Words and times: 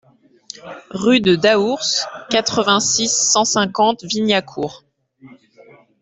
Rue 0.89 1.19
de 1.21 1.35
Daours, 1.35 2.07
quatre-vingts, 2.31 2.79
six 2.79 3.07
cent 3.13 3.45
cinquante 3.45 4.03
Vignacourt 4.03 4.83